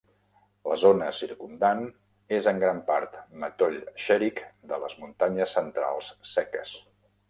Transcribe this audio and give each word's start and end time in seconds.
La 0.69 0.77
zona 0.83 1.09
circumdant 1.17 1.83
és 2.39 2.49
en 2.53 2.63
gran 2.65 2.81
part, 2.89 3.21
matoll 3.45 3.79
xèric 4.09 4.45
de 4.73 4.85
les 4.87 5.01
muntanyes 5.07 5.59
centrals 5.61 6.15
seques. 6.37 6.79